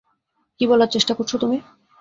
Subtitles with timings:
[0.59, 1.57] কী বলার চেষ্টা করছো তুমি?